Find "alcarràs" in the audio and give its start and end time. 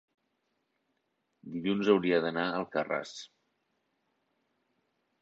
2.65-3.15